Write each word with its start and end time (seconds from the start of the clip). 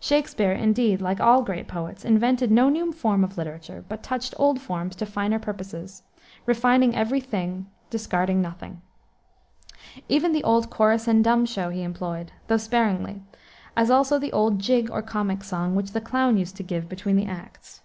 Shakspere, 0.00 0.50
indeed, 0.50 1.00
like 1.00 1.20
all 1.20 1.44
great 1.44 1.68
poets, 1.68 2.04
invented 2.04 2.50
no 2.50 2.68
new 2.68 2.90
form 2.90 3.22
of 3.22 3.38
literature, 3.38 3.84
but 3.88 4.02
touched 4.02 4.34
old 4.36 4.60
forms 4.60 4.96
to 4.96 5.06
finer 5.06 5.38
purposes, 5.38 6.02
refining 6.44 6.96
every 6.96 7.20
thing, 7.20 7.66
discarding 7.88 8.42
nothing. 8.42 8.82
Even 10.08 10.32
the 10.32 10.42
old 10.42 10.70
chorus 10.70 11.06
and 11.06 11.22
dumb 11.22 11.46
show 11.46 11.70
he 11.70 11.82
employed, 11.84 12.32
though 12.48 12.56
sparingly, 12.56 13.22
as 13.76 13.92
also 13.92 14.18
the 14.18 14.32
old 14.32 14.58
jig, 14.58 14.90
or 14.90 15.02
comic 15.02 15.44
song, 15.44 15.76
which 15.76 15.92
the 15.92 16.00
clown 16.00 16.36
used 16.36 16.56
to 16.56 16.64
give 16.64 16.88
between 16.88 17.14
the 17.14 17.26
acts. 17.26 17.80